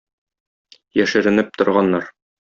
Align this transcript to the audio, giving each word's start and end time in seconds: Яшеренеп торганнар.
Яшеренеп 1.03 1.53
торганнар. 1.59 2.11